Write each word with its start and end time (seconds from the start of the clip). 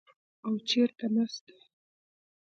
او 0.45 0.53
چېرته 0.69 1.05
نسته. 1.15 1.55